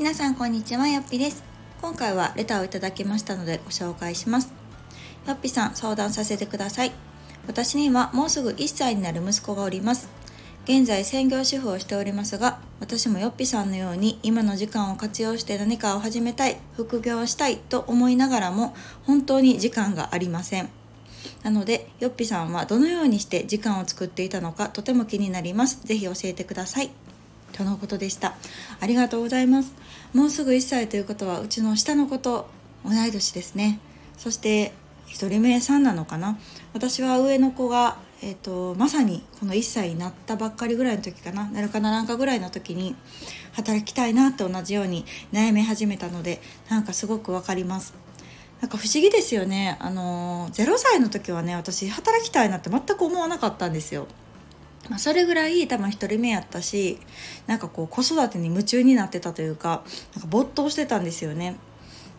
[0.00, 1.44] 皆さんこんにちはよっぴです。
[1.82, 4.50] 今回はレターをいただきましたのでご紹介します。
[5.28, 6.92] よっぴさん相談させてください。
[7.46, 10.08] 私にはもうすぐ1歳になる息子がおります。
[10.64, 18.74] 現在専業主婦をしておりますが私もよっぴさんのように今の時間を活用して何かを始めたい副業したいと思いながらも
[19.04, 20.70] 本当に時間がありません。
[21.42, 25.82] なのでよっぴさんはどのようにして時間を作っていたのかとても気になります。
[25.84, 26.90] 是非教えてください。
[27.52, 28.34] とのことでした。
[28.80, 29.74] ありがとうございます。
[30.14, 32.48] もうすぐ1歳ということはうちの下の子と
[32.84, 33.80] 同い年ですね。
[34.16, 34.72] そして
[35.08, 36.38] 1人目さんなのかな。
[36.72, 41.46] 私は上の子が、えーと、まさにこの1歳になったばっかりぐらいの時かな。
[41.48, 42.94] なるかならんかぐらいの時に
[43.52, 47.94] 働きたいなって同じように悩み始めたのでなんかすごく分かります。
[48.60, 49.76] なんか不思議ですよね。
[49.80, 54.06] あの0歳の時はね私働きたいなって全く思わなかったんですよ。
[54.88, 56.98] まあ、それぐらい多分1人目やったし
[57.46, 61.56] なんかこう子育てに夢中になってたというかなんか没頭してたんですよね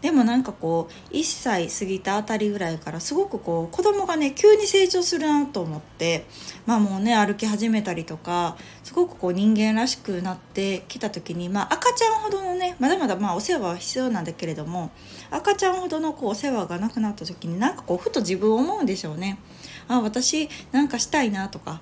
[0.02, 6.26] でもなんかこう1歳過ぎたあたりぐらいからすごくこう子供がね急に成長するなと思って
[6.66, 14.90] まあもうね歩き始めたりとかすごくこう人間らしくなってきた時にまあ赤ちゃんほどのねまだまだまあお世話は必要なんだけれども
[15.30, 19.38] 赤ちゃんほどのこうお世話がなくなった時になんかこうふと自分を思うんでしょうね。
[19.88, 21.82] あ私なんかしたいなとか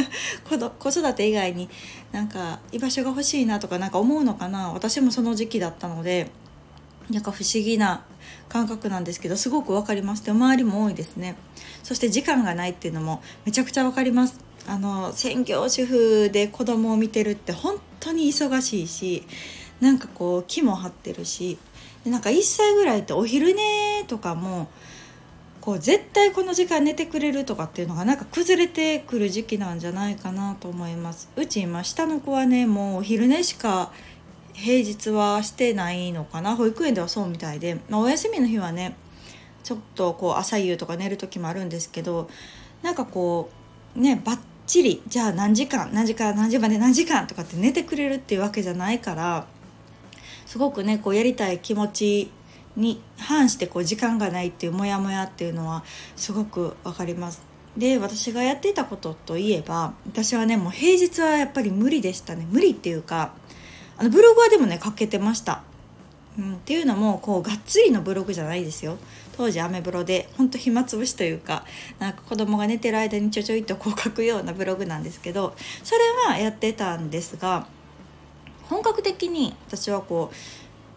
[0.78, 1.68] 子育て以外に
[2.12, 4.72] なんか居場所が欲しいなとかなんか思うのかな？
[4.72, 6.30] 私もその時期だったので
[7.10, 8.04] なんか不思議な
[8.48, 10.24] 感覚なんですけどすごく分かります。
[10.24, 11.36] で周りも多いですね。
[11.82, 14.38] そして時間がないっていうのもめちゃくちゃ分かります。
[14.66, 19.24] あの専業主婦で子供を見てるって本当に忙しいし
[19.80, 21.58] なんかこう気も張ってるし
[22.04, 24.68] でなんか1歳ぐらいってお昼寝とかも
[25.60, 31.28] こう絶対この時間寝てくれるとかっていうのがなんか崩れてくる時期なんじゃないかなと思います。
[31.36, 33.92] うち今下の子はねもうお昼寝しか
[34.54, 36.56] 平日はしてないのかな。
[36.56, 38.96] 保育園ではそうみたいで、まあ、お休みの日はね
[39.62, 42.30] ちょっとこう朝夕とか寝る時もあるんですけど
[42.82, 43.50] なんかこ
[43.94, 49.46] うねばっちりじゃあ何時間何時から何時まで何時間とかって寝てくれるっていうわけじゃないから
[50.46, 52.30] すごくねこうやりたい気持ち
[52.76, 55.84] に反してこう時間がないっていうモヤモヤっていうのは
[56.16, 57.42] すごく分かります。
[57.76, 63.32] で私がやっていたことといえば私はねもう平日はやっぱり無理でしたね無理っていうか
[63.96, 65.62] あのブログはでもね書けてました。
[66.38, 68.98] うん、っていうのもこうがっつりのブログじゃないですよ
[69.36, 71.64] 当時アメブロでほんと暇つぶしというか
[71.98, 76.00] なんか子供が寝てる間にちょちょいとこう書くようなブログなんですけどそれ
[76.32, 77.66] はやってたんですが
[78.68, 80.34] 本格的に私はこう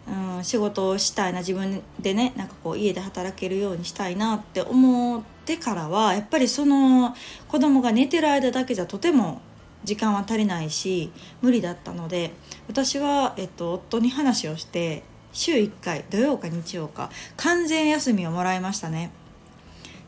[0.06, 7.14] うん、仕事をしたいな自分でねなんかこう家で働けるようにしたいなって思ってからはやっぱりその
[7.48, 9.40] 子供が寝てる間だけじゃとても
[9.84, 11.10] 時間は足りないし
[11.40, 12.32] 無理だったので
[12.68, 19.10] 私は、えっと、夫に話をして週1回土曜か日曜か完全休みをもらいましたね。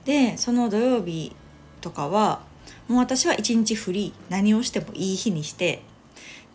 [0.05, 1.35] でその土曜日
[1.81, 2.43] とかは
[2.89, 5.83] もう私は1日フリー何をしてもいい日にして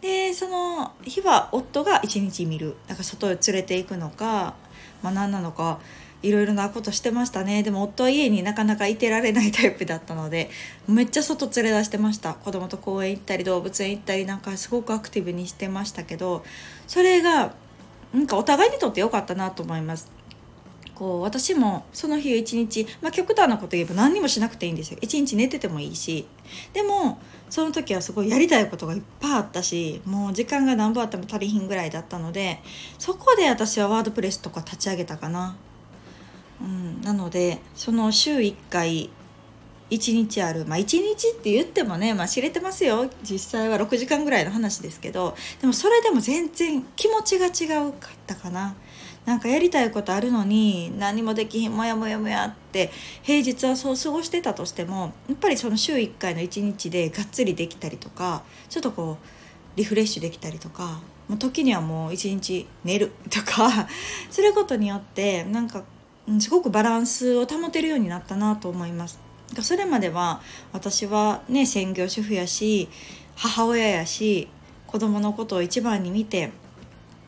[0.02, 2.76] でその日は夫が一日見る。
[2.88, 4.56] なんか外へ連れて行くのか、
[5.04, 5.80] まあ、何なのか
[6.24, 7.64] いろいろなことしてましたね。
[7.64, 10.50] でも夫は家になかなかいてられないタイプだったので
[10.88, 12.34] めっちゃ外連れ出してました。
[12.34, 16.44] 子供と公園行ったり動物園行ったりなんかすごくアクティブにしてましたけど
[16.88, 17.54] それが
[18.14, 20.21] なんかお互いにとって良かったなと思います。
[21.02, 25.00] こう私もその日一日、まあ、極端なこと言えば何にもしなくていいんですよ。
[25.02, 26.28] 一日寝ててもいいし。
[26.74, 27.18] でも
[27.50, 32.60] その時はすごいやりたいことがいっぱいあったしもう時間が何分あっても足りひんぐらいだったので
[33.00, 35.58] そこで私はワードプレスとか立ち上げたかな、
[36.62, 39.10] うん、なのでその週1回
[39.90, 43.10] 1日あるまあ1日って言ってもね、まあ、知れてますよ。
[43.24, 48.76] 実際は6時間ぐらいの話ですけどでもそれでも全然気持ちが違うかったかな。
[49.26, 63.88] なんかやりたいことあるのに何もできひんもやもやもやって平日はそう過ごしてたとしてもやっぱりその週1回の1日でがっつりできたりとかちょっとこうリフレッシュできたりとかもう時にはもう1日寝るとか
[64.30, 65.84] することによってなんか
[66.40, 69.20] すごくバランスを保てるようになったなと思います。
[69.62, 70.42] それまでは
[70.72, 72.88] 私はね専業主婦やし
[73.36, 74.48] 母親やし
[74.88, 76.52] 子供のことを一番に見て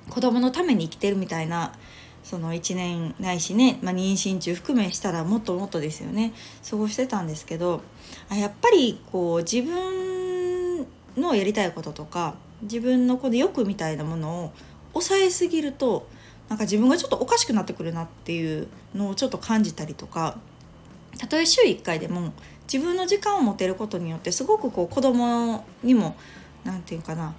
[0.09, 1.73] 子供のために生きてるみたいな
[2.23, 6.33] その1年ないしね、まあ、妊娠中含めしたらもっともっとですよね。
[6.69, 7.81] 過ごしてたんですけど
[8.29, 14.51] あやっぱりこう自分のやりたいこととか自分のこの欲みたいなものを
[14.93, 16.07] 抑えすぎると
[16.49, 20.37] なんか自分がちょっとおかしくなってくるなっていうのをちょっと感じたりとか
[21.17, 22.33] たとえ週1回でも
[22.71, 26.15] 自分の時間を持てることによってすごくこう子供にも
[26.63, 27.33] 何て言うかな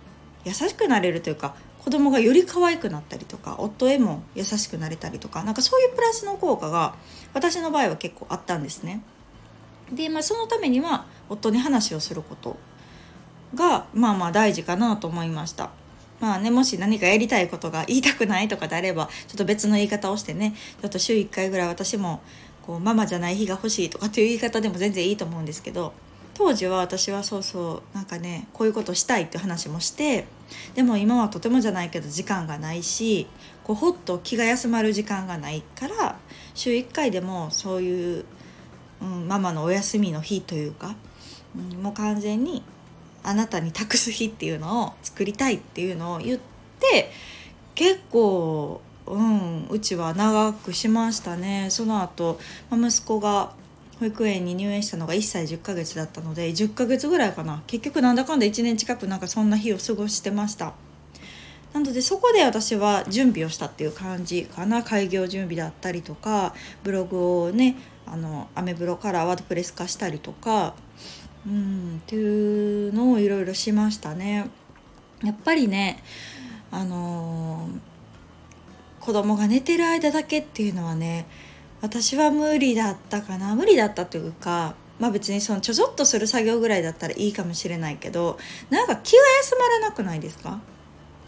[0.45, 6.95] 優しくなれるというか子供がより可愛くなったりとか夫へも優しくなれたりとかなんかそういうプラスの効果が
[7.35, 9.03] 私の場合は結構あったんですね。
[9.93, 12.57] で、まあ、そのためには夫に話をすること
[13.55, 15.71] がまあまあ大事かなと思いました。
[16.21, 22.23] まあね、もし何かやりたいことが言いたくないとかであればちょっと別の言い方をしてねちょっと週1回ぐらい私も
[22.63, 25.93] こうママじゃない日が欲しいとかっていう言い方でも全然いいと思うんですけど
[26.35, 30.27] 当時は私はそうそうなんかねこういうことしたいって話もして
[30.75, 33.27] でも今はとてもじゃないけど時間がないし
[33.63, 36.19] こうほっと気が休まる時間がないから
[36.55, 38.25] 週1回でもそういう、
[39.01, 40.97] うん、ママのお休みの日というか、
[41.57, 42.63] うん、もう完全に
[43.23, 46.41] あなたに託す日っていうのを作りたいっていうのを言っ
[46.79, 47.11] て
[47.75, 51.69] 結構うんうちは長くしましたね。
[51.71, 52.39] その後、
[52.71, 53.53] ま、息子が
[54.05, 57.63] 保育園に入園したのが1歳10ヶ月だったので10ヶ月ぐらいかな。
[57.67, 60.75] 結局なんだかんだ1年近くなんかそんな日を過ごしてました。
[61.73, 64.83] なのでそこで私は準備をしたっていう感じかな。
[64.83, 70.75] 開業準備だったりとかブログをねあのアメブロからワードプレス化したりとか
[71.47, 74.51] うんっていうのをいろいろしましたね。
[75.23, 76.03] やっぱりね
[76.71, 81.27] あのー、子供が寝てる間だけっていうのはね
[81.85, 88.39] 私は無理だったかな無理だったというかまあ別にそのちょちょっとする作業ぐらいだったらいいかもしれないけど
[88.71, 90.61] なんか気が休まらなくないですか？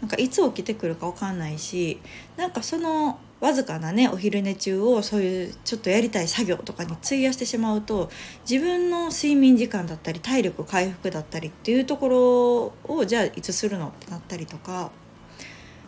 [0.01, 1.99] なんかいつ起きてくるか分かんないし
[2.37, 8.09] なんかそのわずかなねお昼寝中をそういうちょっとやりたい作業とかに費やしてしまうと
[8.49, 14.89] 自分の睡眠時間だったり体力回復だったりっていうところをじゃあいつするのってなったりとか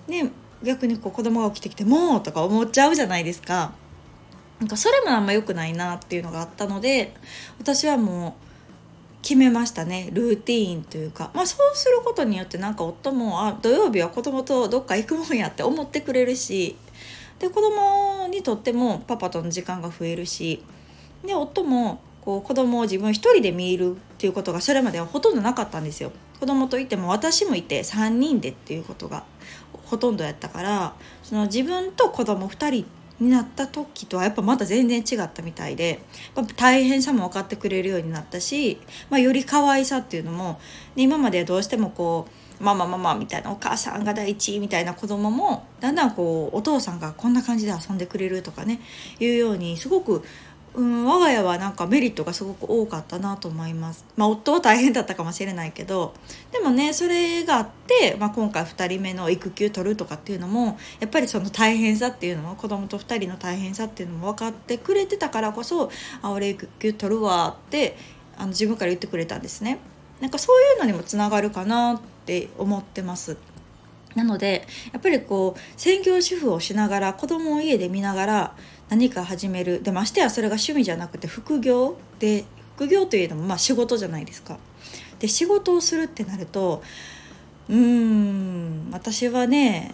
[0.07, 0.31] ね
[0.61, 3.73] 逆にこう子供が起きてきて「もう!」とか思っちゃうじゃないですか。
[4.59, 7.13] なんかそれもあんま良くないなっていうのがあったので
[7.59, 8.49] 私はもう
[9.21, 10.09] 決めましたね。
[10.13, 16.75] ルーティーンというか、まあ、そうすることによってなんか夫もあ土曜日は子供とどっか行くもんやって思ってくれるし。
[17.37, 20.63] で子供にとってもパパとの時間が増えるし。
[21.25, 26.11] で夫もこう子供を自分一人で見るっていうことがそれまではほとんどなかったんですよ。
[26.39, 29.25] 子供といても私もいて3人でっていうことが
[29.85, 32.85] ほとんどやったからその自分と子供2人
[33.19, 35.99] になった時とはやっぱまた全然違ったみたいで
[36.55, 38.79] 大変さも分かってくれるようになったし、
[39.09, 40.59] まあ、より可愛さっていうのも、
[40.95, 48.81] ね、今まではどうしてもこうママママみたいなお母さんが第一みたいな子供もだんだんこうお父さんがこんな感じで遊んでくれるとかね
[49.19, 50.23] いうようにすごく
[50.79, 54.05] うん、我が家はなんかメリットがすごく多かったなと思います。
[54.15, 56.13] まあ、夫は大変だったかもしれないけど
[56.53, 65.91] でもねそれがあって、まあ、今回2人目の育休取るとかっていうのもやっぱりその大変さっていうのも子供と2人の大変さっていうのも分かってくれてたからこそ
[66.23, 67.97] 「あ俺育休取るわ」って
[68.37, 69.79] あの自分から言ってくれたんですね。
[70.21, 73.35] なんかそういうのにもつながるかなって思ってます。
[74.15, 78.55] なのでやっぱりこう専業主婦をしながら子供を家で見ながら
[78.89, 82.45] 何か始めるでましてやそれが趣味じゃなくて副業で
[82.75, 84.57] 副業というのもまあ仕事じゃないですか。
[85.19, 86.81] で仕事をするってなると
[87.67, 89.93] うーん私はね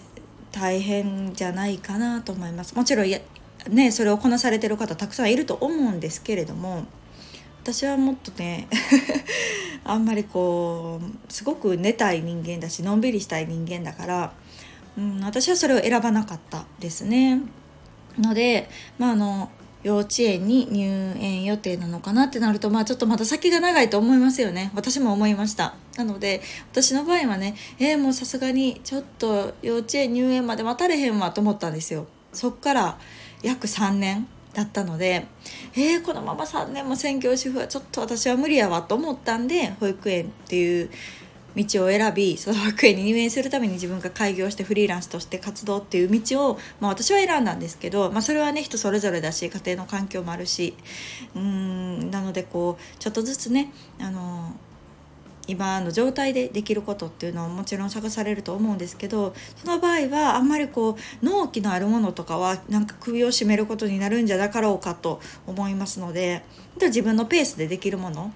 [0.52, 2.76] 大変じゃないかなと思います。
[2.76, 3.20] もちろんや
[3.68, 6.86] ねそれをこなされてる方たくさんいると思うんですけれども
[7.66, 8.68] 私はもっとね
[9.84, 14.34] あんまりこうすごく寝たい人間だしのんびりしたい人間だから、
[14.96, 17.42] うん、私はそれを選ばなかったですね。
[18.20, 19.50] ので、まあ、あの
[19.82, 24.72] 幼稚園に入園予定なのかなってなるとまあちょっとまた先が長いと思いますよね。
[24.76, 25.74] 私も思いました。
[25.98, 32.06] なので私の場合はねえー、もうさすがにちょっと幼稚園入園まで待たれへんわと思ったんですよ。
[32.32, 33.00] そっから
[33.42, 34.28] 約3年。
[34.56, 35.28] だったので
[35.76, 40.90] えー、このまま3年も専業主婦はちょっと私は無理やわと思ったんで保育園っていう
[41.56, 50.76] 道を選びその保育園に入園するために自分が開業してフリーランスとして活動っていう道を、まあ、私は選んだんですけど、まあ、それはね人それぞれだし家庭の環境もあるし
[51.34, 54.54] うーんなのでこうちょっとずつねあの
[55.48, 66.44] 今の状態でできることっていうのはもちろん探されると思うんですけどその場合はあんまりこう納期のあるものとかはなんか首を絞めることになるんじゃなかろうかと思いますので
[66.82, 68.32] 自分のペースでできるもの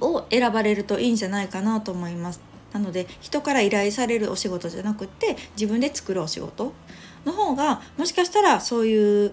[0.00, 2.40] を選ばれるといいんじゃないかなと思います。
[2.72, 6.74] なので人から依頼されるお仕事じゃなくって自分で作るお仕事
[7.24, 9.32] の方がもしかしたらそういう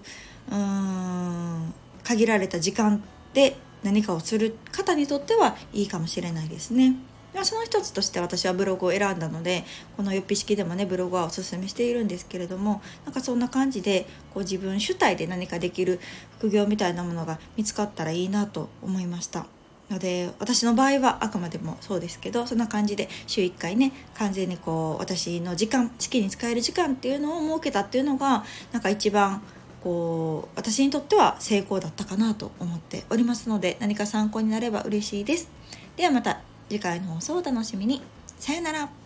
[0.50, 3.02] ーん限られた時間
[3.34, 6.96] で何かをする方にとってはいいかもしれないですね。
[7.42, 9.64] その一つとして私はブログを選んだので
[9.96, 15.98] このよっぴ式でもねブログはおすすめしているんですけれどもなんかそんな感じでこう自分主体で何かできる
[16.38, 19.46] 副業みたいなものが見つかったらいいなと思いました。
[19.90, 29.42] ので私の場合はあくまでもそうですけどそんな感じで週1回ね完全にこう私の時間月に使える時間っていうのを設けたっていうのがなんか一番
[29.84, 35.50] こう私にとっては成功だったかなと思っておりますので何か参考になれば嬉しいです。
[35.96, 38.02] ではまた次回の放送をお楽しみに。
[38.38, 39.03] さよなら。